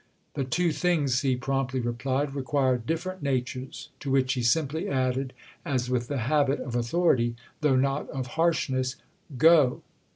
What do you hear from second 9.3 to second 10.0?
"Go!"